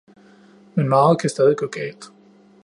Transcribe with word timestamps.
Men 0.75 0.89
meget 0.89 1.19
kan 1.19 1.29
stadig 1.29 1.57
gå 1.57 1.67
galt. 1.67 2.05